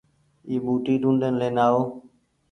[0.47, 1.81] اي ٻوٽي ڊونڊين لين آئو